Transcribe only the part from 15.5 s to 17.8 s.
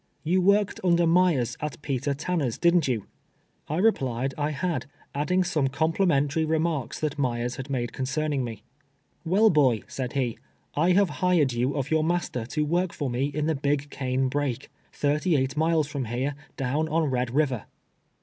miles from here, down on lied River."